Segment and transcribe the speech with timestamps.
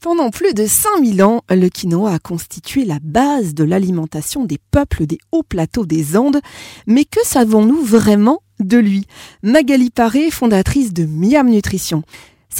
[0.00, 5.06] Pendant plus de 5000 ans, le quinoa a constitué la base de l'alimentation des peuples
[5.06, 6.40] des hauts plateaux des Andes.
[6.86, 9.06] Mais que savons-nous vraiment de lui?
[9.42, 12.04] Magali Paré, fondatrice de Miam Nutrition.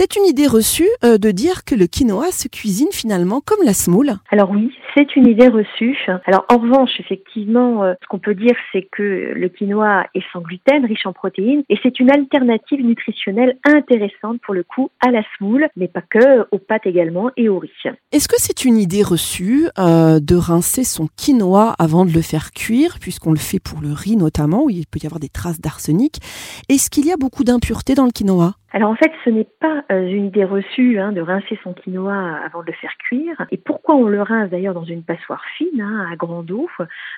[0.01, 3.73] C'est une idée reçue euh, de dire que le quinoa se cuisine finalement comme la
[3.73, 4.13] semoule.
[4.31, 5.99] Alors oui, c'est une idée reçue.
[6.25, 10.41] Alors en revanche, effectivement, euh, ce qu'on peut dire, c'est que le quinoa est sans
[10.41, 15.25] gluten, riche en protéines, et c'est une alternative nutritionnelle intéressante pour le coup à la
[15.37, 17.73] semoule, mais pas que, aux pâtes également et au riz.
[18.13, 22.53] Est-ce que c'est une idée reçue euh, de rincer son quinoa avant de le faire
[22.53, 25.61] cuire, puisqu'on le fait pour le riz notamment, où il peut y avoir des traces
[25.61, 26.21] d'arsenic?
[26.69, 28.55] Est-ce qu'il y a beaucoup d'impuretés dans le quinoa?
[28.71, 32.39] Alors en fait, ce n'est pas euh, une idée reçue hein, de rincer son quinoa
[32.45, 33.47] avant de le faire cuire.
[33.51, 36.69] Et pourquoi on le rince d'ailleurs dans une passoire fine, hein, à grande eau,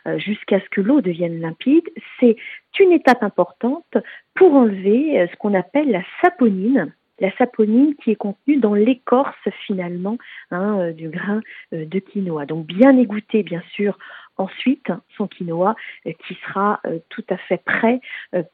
[0.06, 1.88] euh, jusqu'à ce que l'eau devienne limpide?
[2.20, 2.36] C'est
[2.78, 3.96] une étape importante
[4.36, 6.92] pour enlever euh, ce qu'on appelle la saponine.
[7.18, 10.16] La saponine qui est contenue dans l'écorce finalement
[10.52, 12.46] hein, du grain de quinoa.
[12.46, 13.98] Donc bien égoutter bien sûr
[14.38, 18.01] ensuite son quinoa qui sera tout à fait prêt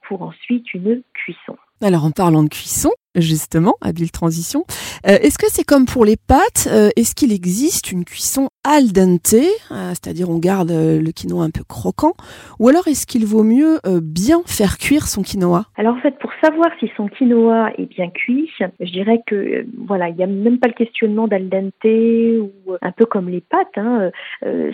[0.09, 1.57] pour ensuite une cuisson.
[1.83, 4.65] Alors en parlant de cuisson, justement, habile transition,
[5.07, 8.93] euh, est-ce que c'est comme pour les pâtes euh, Est-ce qu'il existe une cuisson al
[8.93, 12.15] dente, euh, c'est-à-dire on garde le quinoa un peu croquant,
[12.59, 15.67] ou alors est-ce qu'il vaut mieux bien faire cuire son quinoa?
[15.77, 20.09] Alors en fait, pour savoir si son quinoa est bien cuit, je dirais que voilà,
[20.09, 22.51] il n'y a même pas le questionnement d'al dente ou
[22.83, 23.77] un peu comme les pâtes.
[23.77, 24.11] Hein,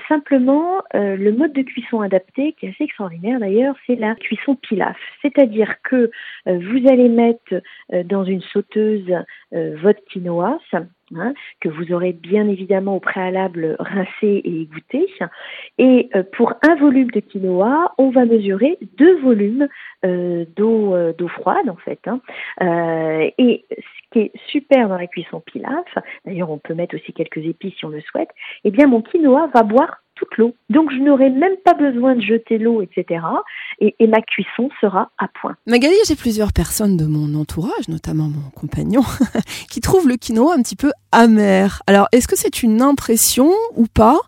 [0.09, 4.97] simplement, le mode de cuisson adapté, qui est assez extraordinaire d'ailleurs, c'est la cuisson pilaf,
[5.20, 6.11] c'est-à-dire que
[6.47, 7.63] vous allez mettre
[8.07, 9.13] dans une sauteuse
[9.53, 15.07] euh, votre quinoa, hein, que vous aurez bien évidemment au préalable rincé et égoutté.
[15.79, 19.69] Et euh, pour un volume de quinoa, on va mesurer deux volumes
[20.03, 22.01] d'eau d'eau froide en fait.
[22.07, 22.21] Hein.
[23.39, 25.87] et ce qui est super dans la cuisson pilaf,
[26.25, 28.31] d'ailleurs on peut mettre aussi quelques épices si on le souhaite,
[28.65, 30.55] eh bien mon quinoa va boire toute l'eau.
[30.71, 33.25] Donc je n'aurai même pas besoin de jeter l'eau, etc.
[33.81, 35.57] Et, ma cuisson sera à point.
[35.67, 39.03] Magali, j'ai plusieurs personnes de mon entourage, notamment mon compagnon,
[39.70, 41.83] qui trouvent le quinoa un petit peu amer.
[41.86, 44.20] Alors est-ce que c'est une impression ou pas?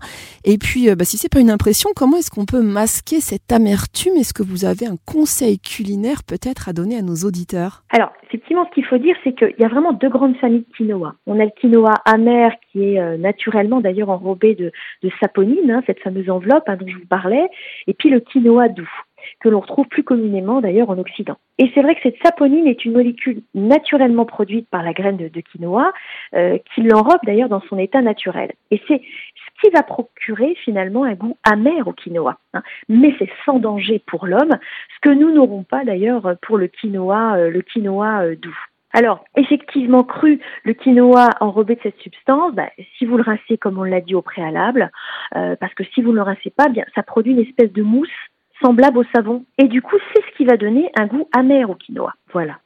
[0.47, 3.51] Et puis euh, bah, si c'est pas une impression, comment est-ce qu'on peut masquer cette
[3.51, 4.13] amertume?
[4.17, 7.83] Est-ce que vous avez un conseil culinaire peut-être à donner à nos auditeurs?
[7.91, 10.77] Alors effectivement, ce qu'il faut dire, c'est qu'il y a vraiment deux grandes familles de
[10.77, 11.15] quinoa.
[11.27, 14.71] On a le quinoa amer qui est euh, naturellement d'ailleurs enrobé de,
[15.21, 17.47] saponine, hein, cette fameuse enveloppe hein, dont je vous parlais,
[17.87, 18.91] et puis le quinoa doux
[19.41, 21.37] que l'on retrouve plus communément d'ailleurs en Occident.
[21.59, 25.41] Et c'est vrai que cette saponine est une molécule naturellement produite par la graine de,
[25.41, 25.93] quinoa,
[26.35, 28.53] euh, qui l'enrobe d'ailleurs dans son état naturel.
[28.71, 29.83] Et c'est ce qui va
[30.25, 32.39] procurer finalement un goût amer au quinoa.
[32.55, 32.63] Hein.
[32.89, 34.57] Mais c'est sans danger pour l'homme,
[34.95, 38.57] ce que nous n'aurons pas d'ailleurs pour le quinoa, euh, le quinoa euh, doux.
[38.93, 43.79] Alors, effectivement, cru, le quinoa enrobé de cette substance, bah, si vous le rincez comme
[43.79, 44.91] on l'a dit au préalable,
[45.37, 47.83] euh, parce que si vous ne le rincez pas, bien, ça produit une espèce de
[47.83, 48.09] mousse
[48.63, 49.45] semblable au savon.
[49.59, 52.13] Et du coup, c'est ce qui va donner un goût amer au quinoa.
[52.33, 52.59] Voilà.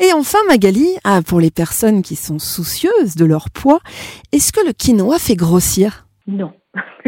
[0.00, 3.78] Et enfin, Magali, ah, pour les personnes qui sont soucieuses de leur poids,
[4.32, 6.06] est-ce que le quinoa fait grossir?
[6.26, 6.52] Non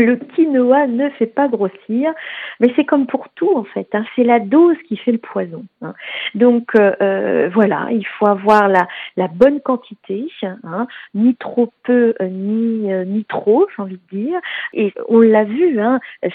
[0.00, 2.12] le quinoa ne fait pas grossir,
[2.60, 4.04] mais c'est comme pour tout en fait, hein.
[4.16, 5.64] c'est la dose qui fait le poison.
[5.82, 5.94] Hein.
[6.34, 8.86] Donc euh, euh, voilà, il faut avoir la,
[9.28, 14.40] bonne quantité, hein, ni trop peu euh, ni trop, j'ai envie de dire.
[14.72, 15.78] Et on l'a vu,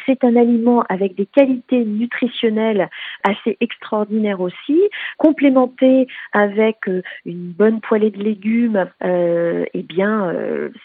[0.05, 2.89] c'est un aliment avec des qualités nutritionnelles
[3.23, 4.81] assez extraordinaires aussi,
[5.17, 6.87] complémenté avec
[7.25, 10.33] une bonne poêlée de légumes, eh bien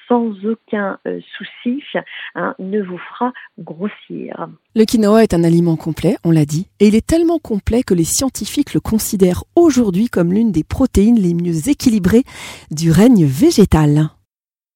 [0.09, 0.99] sans aucun
[1.37, 1.83] souci.
[2.71, 4.49] Ne vous fera grossir.
[4.75, 7.95] Le quinoa est un aliment complet, on l'a dit, et il est tellement complet que
[7.95, 12.25] les scientifiques le considèrent aujourd'hui comme l'une des protéines les mieux équilibrées
[12.71, 14.11] du règne végétal.